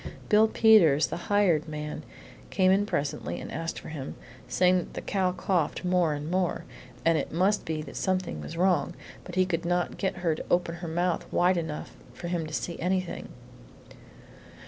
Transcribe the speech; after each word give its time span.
Bill 0.29 0.47
Peters, 0.47 1.05
the 1.05 1.15
hired 1.29 1.67
man, 1.69 2.01
came 2.49 2.71
in 2.71 2.87
presently 2.87 3.39
and 3.39 3.51
asked 3.51 3.77
for 3.79 3.89
him, 3.89 4.15
saying 4.47 4.77
that 4.77 4.93
the 4.95 5.01
cow 5.01 5.31
coughed 5.31 5.85
more 5.85 6.15
and 6.15 6.31
more, 6.31 6.65
and 7.05 7.19
it 7.19 7.31
must 7.31 7.65
be 7.65 7.83
that 7.83 7.95
something 7.95 8.41
was 8.41 8.57
wrong, 8.57 8.95
but 9.23 9.35
he 9.35 9.45
could 9.45 9.63
not 9.63 9.99
get 9.99 10.17
her 10.25 10.33
to 10.33 10.45
open 10.49 10.73
her 10.77 10.87
mouth 10.87 11.31
wide 11.31 11.57
enough 11.57 11.95
for 12.15 12.29
him 12.29 12.47
to 12.47 12.53
see 12.55 12.79
anything. 12.79 13.29